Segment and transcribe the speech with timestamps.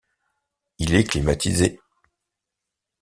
[0.79, 1.79] Il est climatisé.